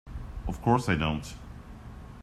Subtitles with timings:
[0.47, 1.31] Of course I don't.